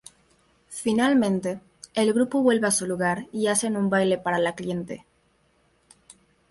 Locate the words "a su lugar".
2.65-3.27